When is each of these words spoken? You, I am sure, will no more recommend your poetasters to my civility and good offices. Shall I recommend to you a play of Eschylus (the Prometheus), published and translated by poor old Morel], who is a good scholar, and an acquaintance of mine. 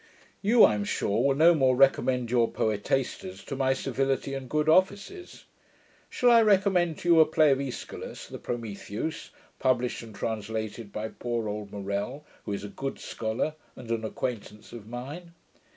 You, 0.41 0.63
I 0.63 0.73
am 0.73 0.83
sure, 0.83 1.21
will 1.23 1.35
no 1.35 1.53
more 1.53 1.75
recommend 1.75 2.31
your 2.31 2.49
poetasters 2.49 3.43
to 3.45 3.55
my 3.55 3.75
civility 3.75 4.33
and 4.33 4.49
good 4.49 4.67
offices. 4.67 5.45
Shall 6.09 6.31
I 6.31 6.41
recommend 6.41 6.97
to 6.97 7.09
you 7.09 7.19
a 7.19 7.25
play 7.27 7.51
of 7.51 7.59
Eschylus 7.61 8.25
(the 8.27 8.39
Prometheus), 8.39 9.29
published 9.59 10.01
and 10.01 10.15
translated 10.15 10.91
by 10.91 11.09
poor 11.09 11.47
old 11.47 11.71
Morel], 11.71 12.25
who 12.45 12.51
is 12.51 12.63
a 12.63 12.67
good 12.69 12.97
scholar, 12.97 13.53
and 13.75 13.91
an 13.91 14.03
acquaintance 14.03 14.73
of 14.73 14.87
mine. 14.87 15.33